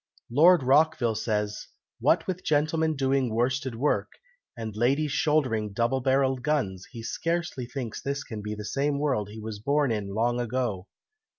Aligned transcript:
Lord 0.31 0.63
Rockville 0.63 1.13
says, 1.13 1.67
'What 1.99 2.25
with 2.25 2.43
gentlemen 2.43 2.95
doing 2.95 3.31
worsted 3.31 3.75
work, 3.75 4.13
and 4.57 4.75
ladies 4.75 5.11
shouldering 5.11 5.73
double 5.73 6.01
barrelled 6.01 6.41
guns, 6.41 6.87
he 6.89 7.03
scarcely 7.03 7.67
thinks 7.67 8.01
this 8.01 8.23
can 8.23 8.41
be 8.41 8.55
the 8.55 8.65
same 8.65 8.97
world 8.97 9.29
he 9.29 9.39
was 9.39 9.59
born 9.59 9.91
in 9.91 10.15
long 10.15 10.39
ago.'" 10.39 10.87